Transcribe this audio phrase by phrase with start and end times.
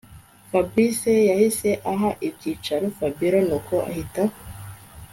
[0.49, 0.99] Fabric
[1.29, 4.23] yahise aha ibyicaro Fabiora nuko ahita